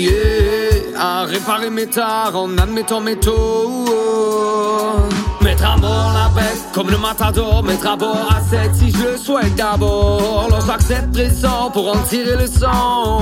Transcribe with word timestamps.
yeah, 0.00 0.98
à 0.98 1.24
réparer 1.24 1.70
mes 1.70 1.86
tares 1.86 2.36
en 2.36 2.58
admettant 2.58 3.00
mes 3.00 3.16
taux. 3.16 3.84
Mettre 5.40 5.64
à 5.64 5.76
bord 5.76 6.12
la 6.14 6.28
bête 6.34 6.64
comme 6.74 6.90
le 6.90 6.98
matador, 6.98 7.62
mettre 7.62 7.86
à 7.86 7.96
bord 7.96 8.28
à 8.30 8.40
7 8.40 8.74
si 8.74 8.90
je 8.90 9.12
le 9.12 9.16
souhaite 9.16 9.54
d'abord. 9.54 10.46
Alors 10.46 10.66
j'accepte 10.66 11.12
présent 11.12 11.70
pour 11.72 11.88
en 11.88 11.98
tirer 12.02 12.36
le 12.36 12.46
sang. 12.46 13.20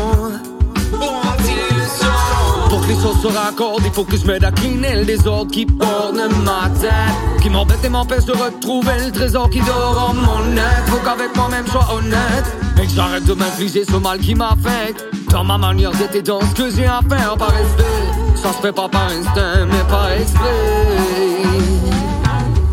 Pour 0.91 1.13
en 1.13 1.37
tirer 1.43 1.76
il 3.85 3.93
faut 3.93 4.05
que 4.05 4.17
je 4.17 4.27
m'aide 4.27 4.45
à 4.45 4.51
cleaner 4.51 4.97
le 4.97 5.05
désordre 5.05 5.51
qui 5.51 5.65
borne 5.65 6.21
ma 6.45 6.69
tête. 6.81 6.91
Qui 7.43 7.51
m'embête 7.51 7.85
et 7.85 7.89
m'empêche 7.89 8.25
de 8.25 8.33
retrouver 8.33 8.93
le 9.05 9.13
trésor 9.13 9.49
qui 9.51 9.61
dort 9.61 10.11
en 10.11 10.15
mon 10.15 10.45
net. 10.51 10.65
Faut 10.87 10.99
qu'avec 10.99 11.35
moi-même 11.37 11.65
je 11.67 11.73
sois 11.73 11.95
honnête. 11.95 12.57
Et 12.83 12.87
que 12.87 12.93
j'arrête 12.93 13.25
de 13.25 13.35
m'infliger 13.35 13.85
ce 13.85 13.97
mal 13.97 14.19
qui 14.19 14.35
m'affecte. 14.35 15.05
Dans 15.31 15.45
ma 15.45 15.59
manière 15.59 15.93
d'être 15.93 16.15
et 16.17 16.23
dans 16.23 16.41
ce 16.41 16.55
que 16.55 16.71
j'ai 16.71 16.87
à 16.87 17.01
faire 17.09 17.37
par 17.37 17.51
respect. 17.51 18.37
Ça 18.43 18.53
se 18.53 18.59
fait 18.59 18.73
pas 18.73 18.89
par 18.89 19.07
instinct, 19.07 19.67
mais 19.67 19.85
par 19.89 20.11
exprès. 20.13 20.55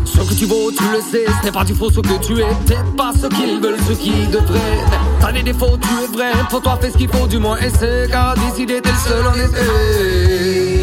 Ce 0.04 0.18
que 0.18 0.34
tu 0.34 0.46
vaux, 0.46 0.70
tu 0.70 0.84
le 0.84 1.00
sais, 1.00 1.26
ce 1.40 1.44
n'est 1.44 1.52
pas 1.52 1.64
du 1.64 1.74
faux 1.74 1.90
ce 1.90 2.00
que 2.00 2.24
tu 2.24 2.40
es. 2.40 2.56
T'es 2.66 2.78
pas 2.96 3.12
ce 3.12 3.26
qu'ils 3.28 3.60
veulent, 3.60 3.80
ce 3.88 3.92
qui 3.92 4.26
devrait. 4.26 5.13
T'as 5.24 5.32
des 5.32 5.42
défauts, 5.42 5.78
tu 5.80 5.88
es 6.04 6.06
vrai. 6.14 6.32
Pour 6.50 6.60
toi, 6.60 6.78
fais 6.78 6.90
ce 6.90 6.98
qu'il 6.98 7.08
faut, 7.08 7.26
du 7.26 7.38
moins 7.38 7.56
essaie. 7.56 8.08
Car 8.10 8.34
décider, 8.34 8.82
t'es 8.82 8.90
le 8.90 9.08
seul 9.08 9.26
en 9.26 9.32
effet. 9.32 10.73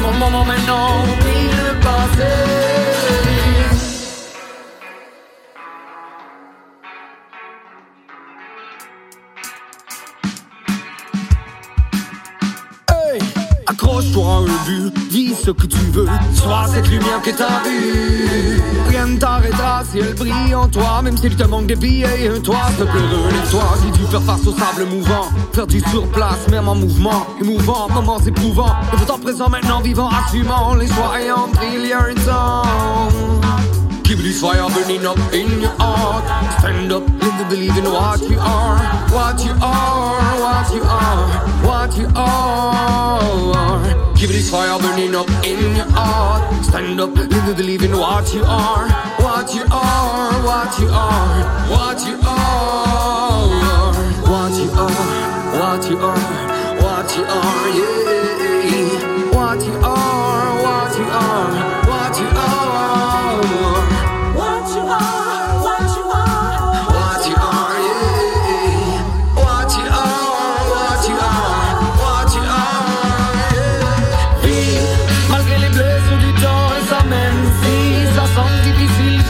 Vivre. 0.00 0.10
Prenons 0.10 0.12
le 0.12 0.18
moment 0.18 0.44
maintenant, 0.44 1.04
oublie 1.04 1.50
le 1.50 1.78
passé. 1.80 2.49
Accroche-toi 13.70 14.24
un 14.24 14.44
but, 14.66 15.10
dis 15.10 15.34
ce 15.34 15.50
que 15.50 15.66
tu 15.66 15.78
veux, 15.92 16.08
sois 16.34 16.66
cette 16.72 16.88
lumière 16.88 17.22
que 17.22 17.30
t'as 17.30 17.62
vue. 17.62 18.60
Rien 18.88 19.06
ne 19.06 19.18
t'arrêtera 19.18 19.82
si 19.90 19.98
elle 19.98 20.14
brille 20.14 20.54
en 20.54 20.66
toi, 20.68 21.02
même 21.02 21.16
s'il 21.16 21.36
te 21.36 21.44
manque 21.44 21.66
des 21.66 21.76
billets 21.76 22.24
et 22.24 22.40
toit, 22.40 22.56
s'il 22.68 22.76
te 22.76 22.90
plaît, 22.90 23.00
relève-toi. 23.00 23.62
Si 23.82 23.92
tu 23.92 24.06
faire 24.06 24.22
face 24.22 24.46
au 24.46 24.52
sable 24.52 24.86
mouvant, 24.90 25.28
faire 25.52 25.66
du 25.66 25.80
sur 25.90 26.06
place, 26.08 26.48
même 26.50 26.68
en 26.68 26.74
mouvement, 26.74 27.26
émouvant, 27.40 27.88
moments 27.88 28.18
éprouvants. 28.18 28.74
Et 28.92 28.96
pourtant 28.96 29.18
présent 29.18 29.48
maintenant, 29.48 29.80
vivant, 29.80 30.08
assumant 30.08 30.74
les 30.74 30.90
ayant 30.90 31.48
pris 31.52 31.92
un 31.92 32.14
temps. 32.26 32.62
Keep 34.10 34.18
this 34.22 34.40
fire 34.40 34.68
burning 34.70 35.06
up 35.06 35.16
in 35.32 35.60
your 35.60 35.70
heart. 35.78 36.24
Stand 36.58 36.90
up, 36.90 37.06
live 37.22 37.38
to 37.38 37.44
believe 37.48 37.78
in 37.78 37.84
what 37.84 38.18
you 38.28 38.40
are, 38.40 38.76
what 39.12 39.38
you 39.44 39.52
are, 39.62 39.69
Keep 44.20 44.28
this 44.32 44.50
fire 44.50 44.78
burning 44.78 45.14
up 45.14 45.30
in 45.46 45.76
your 45.76 45.86
heart. 45.92 46.62
Stand 46.66 47.00
up, 47.00 47.14
live 47.16 47.30
to 47.30 47.54
believe 47.56 47.82
in 47.82 47.96
what 47.96 48.34
you 48.34 48.42
are, 48.44 48.86
what 49.16 49.54
you 49.54 49.62
are, 49.72 50.32
what 50.44 50.78
you 50.78 50.88
are, 50.90 51.70
what 51.70 52.06
you 52.06 52.18
are, 52.20 53.48
what 54.28 54.52
you 54.60 54.70
are, 54.72 54.92
what 55.56 55.90
you 55.90 55.96
are, 55.96 56.82
what 56.82 57.16
you 57.16 57.24
are, 57.24 57.68
yeah. 57.70 58.09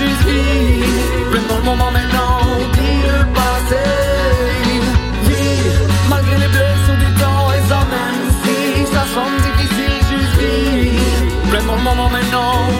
vivre. 0.04 0.86
Vraiment 1.30 1.58
le 1.58 1.64
moment 1.64 1.90
maintenant, 1.90 2.40
oublie 2.60 3.02
le 3.06 3.24
passé. 3.32 3.84
Malgré 6.08 6.36
les 6.38 6.48
blessures 6.48 7.00
du 7.04 7.10
temps 7.20 7.52
et 7.56 7.62
ça, 7.68 7.80
même 7.94 8.22
si 8.42 8.86
ça 8.92 9.02
semble 9.14 9.38
difficile, 9.46 9.96
vivre. 10.38 11.20
Moment 11.84 12.10
maintenant. 12.10 12.79